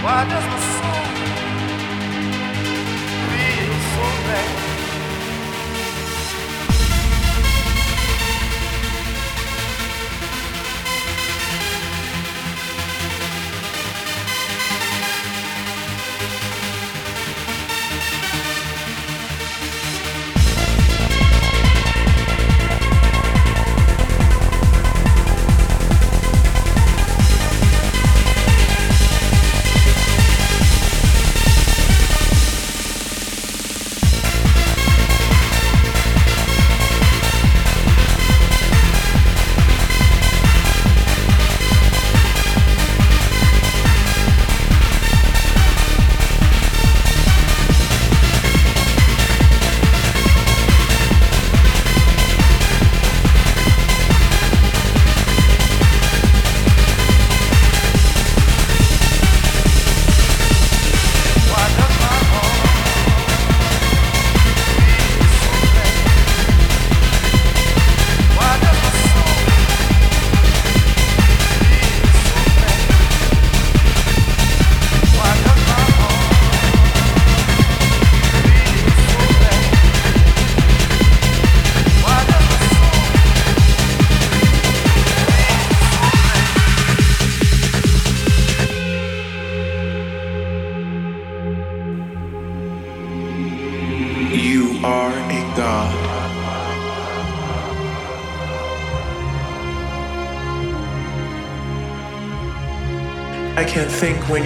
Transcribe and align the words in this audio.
Why 0.00 0.24
does 0.28 0.44
the 0.44 0.60
sun 0.60 0.87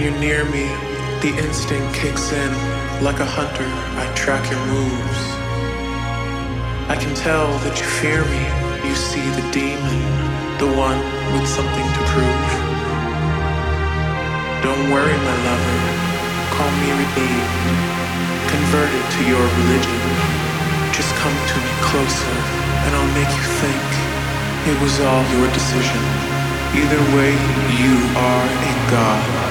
you're 0.03 0.19
near 0.19 0.43
me. 0.45 0.67
The 1.23 1.31
instinct 1.39 1.95
kicks 1.95 2.31
in. 2.33 2.51
Like 3.01 3.19
a 3.19 3.25
hunter, 3.25 3.69
I 3.95 4.05
track 4.15 4.43
your 4.51 4.59
moves. 4.67 5.21
I 6.91 6.95
can 6.99 7.15
tell 7.15 7.47
that 7.63 7.79
you 7.79 7.87
fear 7.87 8.19
me. 8.27 8.43
You 8.83 8.95
see 8.95 9.23
the 9.39 9.45
demon, 9.55 10.03
the 10.59 10.67
one 10.75 10.99
with 11.31 11.47
something 11.47 11.87
to 11.95 12.01
prove. 12.11 12.51
Don't 14.59 14.91
worry, 14.91 15.15
my 15.15 15.37
lover. 15.47 15.79
Call 16.51 16.71
me 16.83 16.89
redeemed 16.99 17.93
converted 18.53 19.05
to 19.17 19.21
your 19.25 19.41
religion. 19.41 20.01
Just 20.93 21.09
come 21.17 21.33
to 21.33 21.57
me 21.57 21.73
closer, 21.81 22.35
and 22.85 22.91
I'll 22.93 23.13
make 23.17 23.31
you 23.33 23.45
think 23.63 23.87
it 24.69 24.77
was 24.83 24.99
all 25.01 25.23
your 25.33 25.47
decision. 25.57 26.03
Either 26.77 27.01
way, 27.17 27.31
you 27.81 27.95
are 28.13 28.45
a 28.45 28.73
god. 28.91 29.42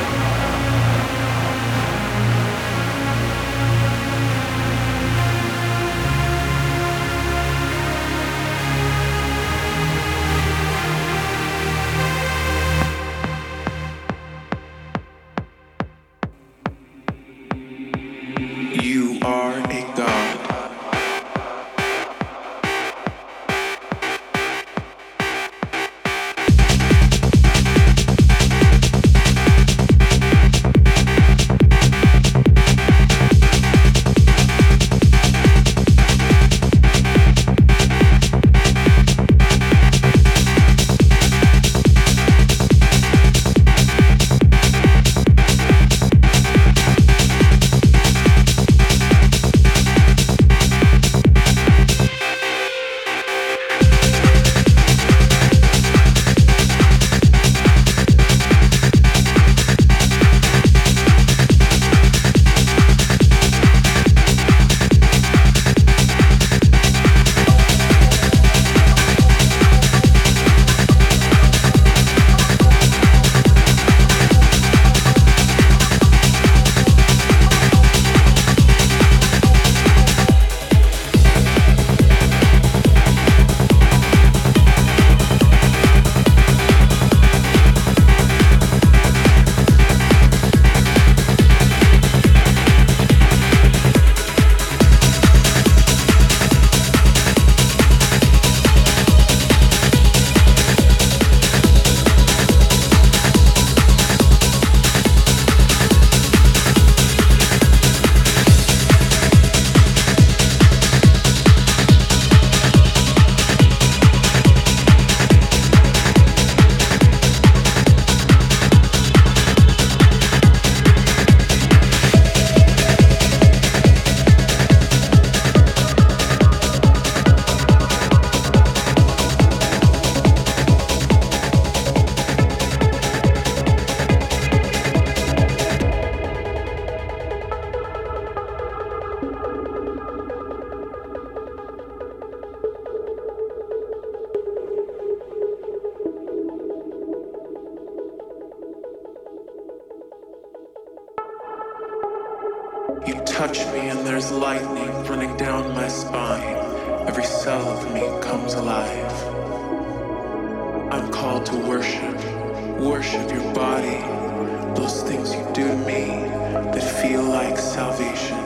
salvation. 167.73 168.37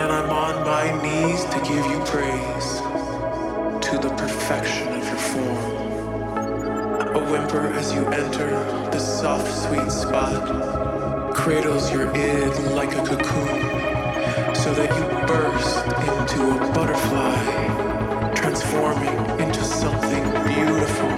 And 0.00 0.10
I'm 0.10 0.30
on 0.30 0.64
my 0.64 0.86
knees 1.02 1.44
to 1.44 1.58
give 1.60 1.84
you 1.92 2.00
praise 2.06 2.80
to 3.86 3.98
the 3.98 4.08
perfection 4.16 4.88
of 4.88 5.04
your 5.04 5.22
form. 5.30 7.16
A 7.16 7.30
whimper 7.30 7.66
as 7.74 7.92
you 7.92 8.06
enter 8.06 8.48
the 8.92 8.98
soft, 8.98 9.52
sweet 9.64 9.90
spot 9.92 11.34
cradles 11.34 11.92
your 11.92 12.08
id 12.16 12.58
like 12.74 12.92
a 12.92 13.04
cocoon 13.04 13.60
so 14.54 14.72
that 14.72 14.88
you 14.96 15.04
burst 15.26 15.84
into 15.84 16.40
a 16.56 16.72
butterfly, 16.72 18.32
transforming 18.34 19.18
into 19.38 19.62
something 19.64 20.24
beautiful, 20.46 21.10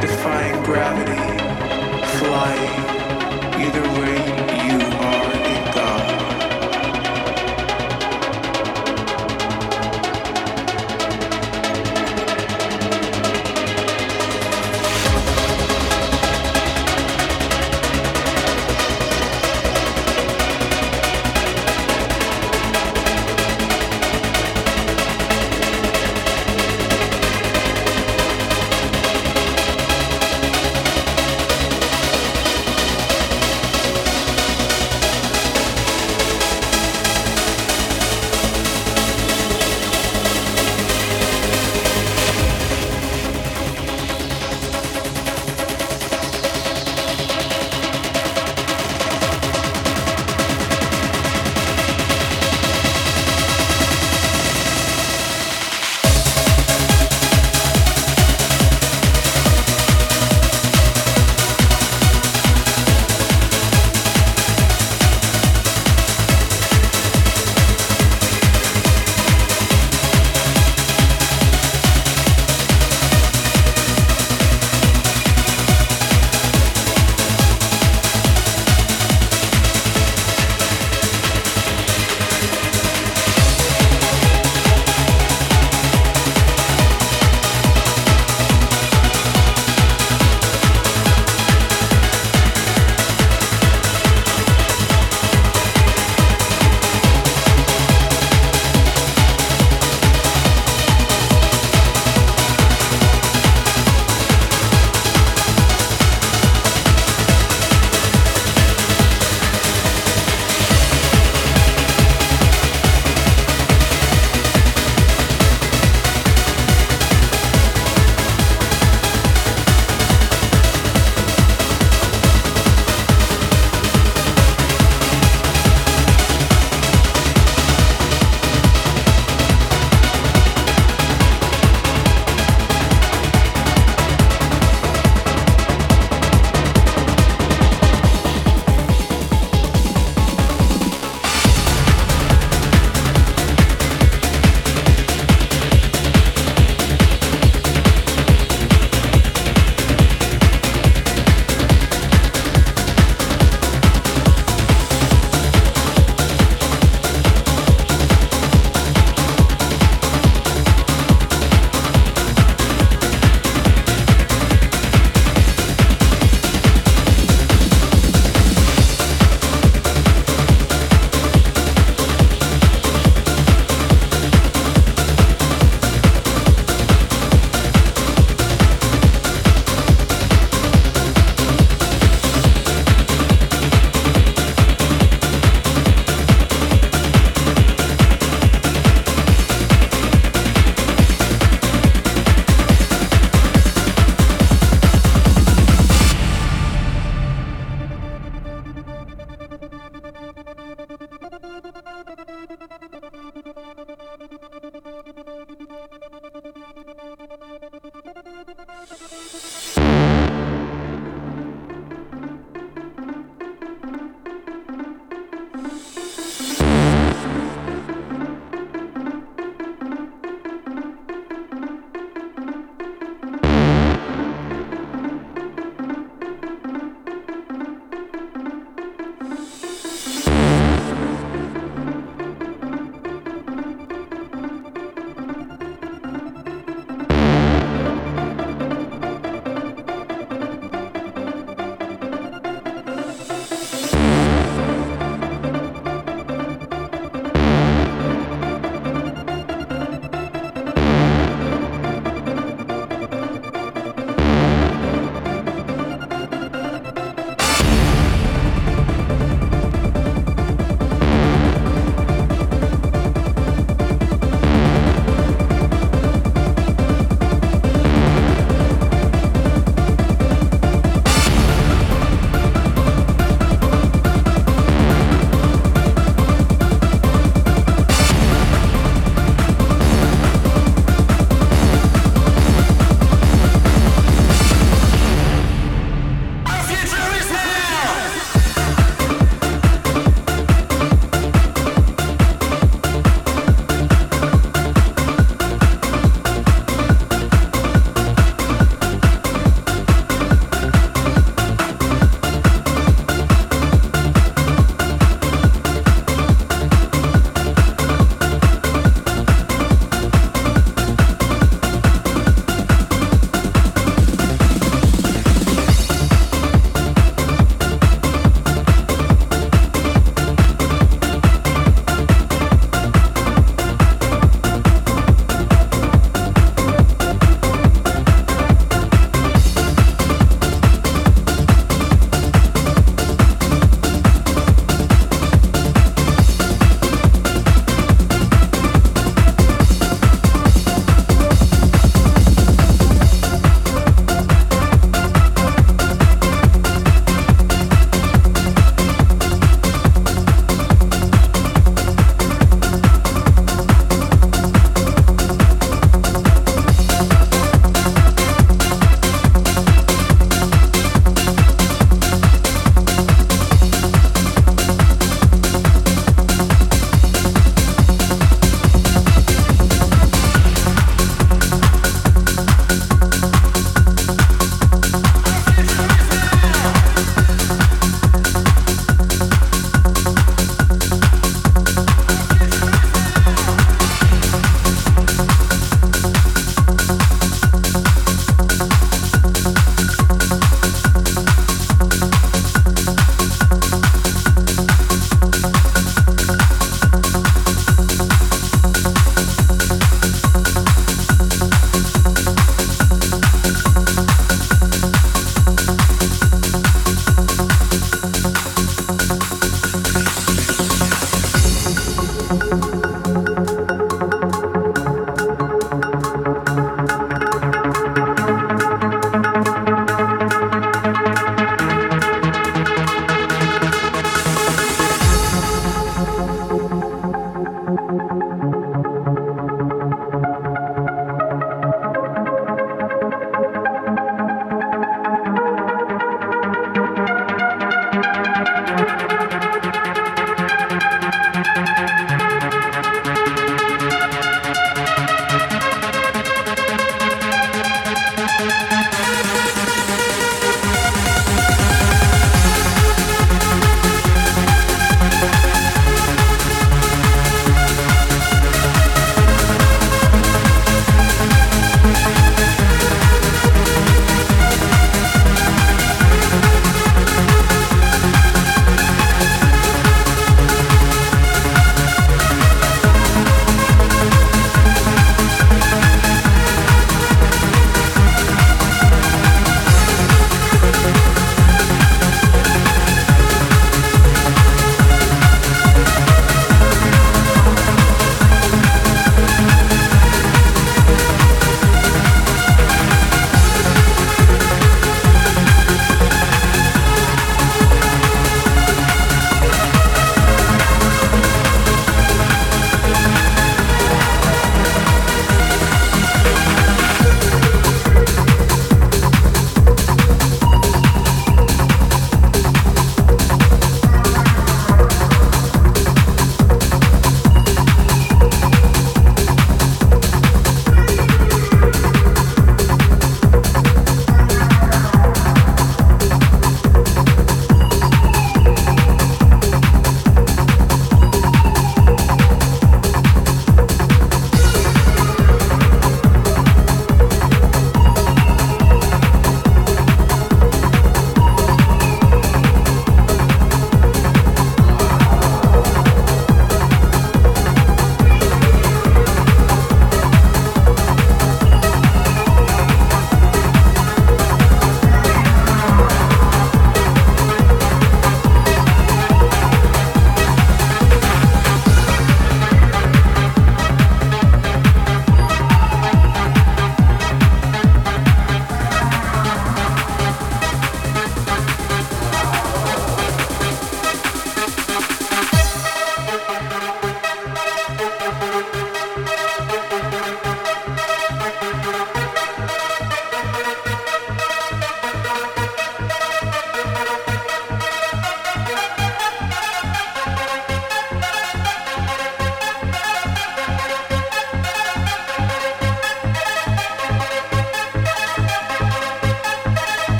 defying 0.00 0.64
gravity, 0.64 1.22
flying. 2.18 2.91